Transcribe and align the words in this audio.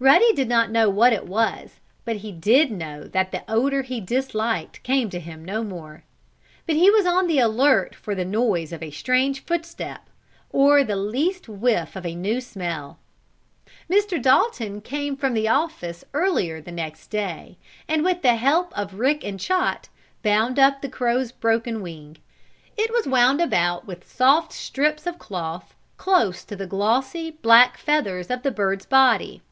Ruddy 0.00 0.32
did 0.32 0.48
not 0.48 0.70
know 0.70 0.88
what 0.88 1.12
it 1.12 1.26
was, 1.26 1.80
but 2.04 2.18
he 2.18 2.30
did 2.30 2.70
know 2.70 3.02
that 3.02 3.32
the 3.32 3.42
odor 3.48 3.82
he 3.82 4.00
disliked 4.00 4.80
came 4.84 5.10
to 5.10 5.18
him 5.18 5.44
no 5.44 5.64
more. 5.64 6.04
But 6.68 6.76
he 6.76 6.88
was 6.88 7.04
on 7.04 7.26
the 7.26 7.40
alert 7.40 7.96
for 7.96 8.14
the 8.14 8.24
noise 8.24 8.72
of 8.72 8.80
a 8.80 8.92
strange 8.92 9.40
footstep, 9.44 10.02
or 10.50 10.84
the 10.84 10.94
least 10.94 11.48
whiff 11.48 11.96
of 11.96 12.06
a 12.06 12.14
new 12.14 12.40
smell. 12.40 12.98
Mr. 13.90 14.22
Dalton 14.22 14.80
came 14.82 15.16
from 15.16 15.34
the 15.34 15.48
office 15.48 16.04
earlier 16.14 16.60
next 16.62 17.08
day, 17.08 17.56
and 17.88 18.04
with 18.04 18.22
the 18.22 18.36
help 18.36 18.72
of 18.78 19.00
Rick 19.00 19.24
and 19.24 19.40
Chot 19.40 19.88
bound 20.22 20.60
up 20.60 20.80
the 20.80 20.88
crow's 20.88 21.32
broken 21.32 21.82
wing. 21.82 22.18
It 22.76 22.92
was 22.92 23.08
wound 23.08 23.40
about 23.40 23.84
with 23.88 24.08
soft 24.08 24.52
strips 24.52 25.08
of 25.08 25.18
cloth 25.18 25.74
close 25.96 26.44
to 26.44 26.54
the 26.54 26.68
glossy, 26.68 27.32
black 27.32 27.76
feathers 27.76 28.30
of 28.30 28.44
the 28.44 28.52
bird's 28.52 28.86
body. 28.86 29.42